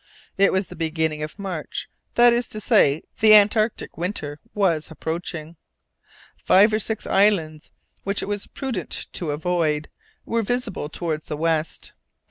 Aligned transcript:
It 0.35 0.51
was 0.51 0.65
the 0.65 0.75
beginning 0.75 1.21
of 1.21 1.37
March, 1.37 1.87
that 2.15 2.33
is 2.33 2.47
to 2.47 2.59
say, 2.59 3.03
the 3.19 3.35
antarctic 3.35 3.99
winter 3.99 4.39
was 4.55 4.89
approaching. 4.89 5.57
Five 6.35 6.73
or 6.73 6.79
six 6.79 7.05
islands, 7.05 7.69
which 8.03 8.23
it 8.23 8.27
was 8.27 8.47
prudent 8.47 9.05
to 9.13 9.29
avoid, 9.29 9.89
were 10.25 10.41
visible 10.41 10.89
towards 10.89 11.27
the 11.27 11.37
west. 11.37 11.93